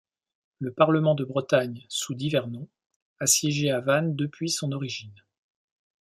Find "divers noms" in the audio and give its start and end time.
2.15-2.67